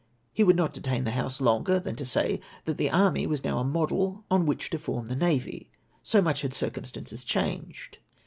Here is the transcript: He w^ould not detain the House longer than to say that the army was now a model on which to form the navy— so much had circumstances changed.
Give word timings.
He 0.33 0.43
w^ould 0.43 0.55
not 0.55 0.73
detain 0.73 1.03
the 1.03 1.11
House 1.11 1.39
longer 1.39 1.79
than 1.79 1.95
to 1.97 2.05
say 2.05 2.41
that 2.65 2.77
the 2.79 2.89
army 2.89 3.27
was 3.27 3.43
now 3.43 3.59
a 3.59 3.63
model 3.63 4.25
on 4.31 4.47
which 4.47 4.71
to 4.71 4.79
form 4.79 5.09
the 5.09 5.15
navy— 5.15 5.69
so 6.03 6.23
much 6.23 6.41
had 6.41 6.55
circumstances 6.55 7.23
changed. 7.23 7.99